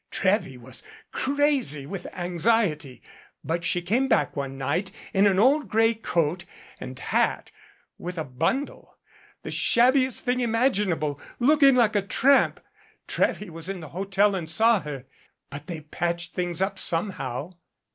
Trewy 0.09 0.57
was 0.57 0.81
crazy 1.11 1.85
with 1.85 2.07
anxiety. 2.17 3.03
But 3.43 3.63
she 3.63 3.83
came 3.83 4.07
back 4.07 4.35
one 4.35 4.57
night 4.57 4.89
in 5.13 5.27
an 5.27 5.37
old 5.37 5.69
gray 5.69 5.93
coat 5.93 6.43
and 6.79 6.97
hat 6.97 7.51
with 7.99 8.17
a 8.17 8.23
bundle 8.23 8.97
the 9.43 9.51
shabbiest 9.51 10.21
thing 10.25 10.39
imaginable, 10.41 11.21
looking 11.37 11.75
like 11.75 11.95
a 11.95 12.01
tramp. 12.01 12.59
Trewy 13.07 13.51
was 13.51 13.69
in 13.69 13.79
the 13.79 13.89
hotel 13.89 14.33
and 14.33 14.49
saw 14.49 14.79
her. 14.79 15.05
But 15.51 15.67
they 15.67 15.81
patched 15.81 16.33
things 16.33 16.63
up 16.63 16.79
somehow." 16.79 17.53